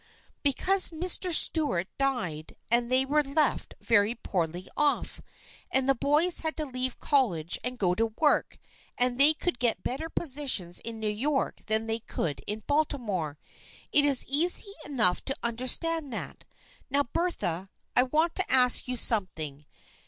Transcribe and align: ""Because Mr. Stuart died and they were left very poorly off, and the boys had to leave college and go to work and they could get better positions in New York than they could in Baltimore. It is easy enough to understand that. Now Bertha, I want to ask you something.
""Because 0.41 0.89
Mr. 0.89 1.31
Stuart 1.31 1.87
died 1.99 2.55
and 2.71 2.91
they 2.91 3.05
were 3.05 3.21
left 3.21 3.75
very 3.79 4.15
poorly 4.15 4.67
off, 4.75 5.21
and 5.69 5.87
the 5.87 5.93
boys 5.93 6.39
had 6.39 6.57
to 6.57 6.65
leave 6.65 6.97
college 6.97 7.59
and 7.63 7.77
go 7.77 7.93
to 7.93 8.07
work 8.17 8.57
and 8.97 9.19
they 9.19 9.35
could 9.35 9.59
get 9.59 9.83
better 9.83 10.09
positions 10.09 10.79
in 10.79 10.99
New 10.99 11.05
York 11.07 11.59
than 11.67 11.85
they 11.85 11.99
could 11.99 12.41
in 12.47 12.63
Baltimore. 12.65 13.37
It 13.91 14.03
is 14.03 14.25
easy 14.25 14.73
enough 14.85 15.23
to 15.25 15.35
understand 15.43 16.11
that. 16.13 16.45
Now 16.89 17.03
Bertha, 17.03 17.69
I 17.95 18.01
want 18.01 18.33
to 18.37 18.51
ask 18.51 18.87
you 18.87 18.97
something. 18.97 19.67